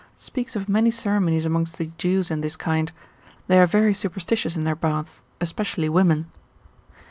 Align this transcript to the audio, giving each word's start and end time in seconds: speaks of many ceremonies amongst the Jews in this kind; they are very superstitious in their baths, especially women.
speaks 0.15 0.55
of 0.55 0.67
many 0.67 0.89
ceremonies 0.89 1.45
amongst 1.45 1.77
the 1.77 1.91
Jews 1.99 2.31
in 2.31 2.41
this 2.41 2.55
kind; 2.55 2.91
they 3.45 3.59
are 3.59 3.67
very 3.67 3.93
superstitious 3.93 4.55
in 4.55 4.63
their 4.63 4.75
baths, 4.75 5.21
especially 5.39 5.89
women. 5.89 6.25